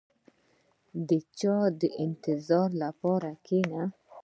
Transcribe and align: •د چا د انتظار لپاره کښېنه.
•د 1.07 1.09
چا 1.39 1.57
د 1.79 1.81
انتظار 2.05 2.69
لپاره 2.83 3.29
کښېنه. 3.45 3.83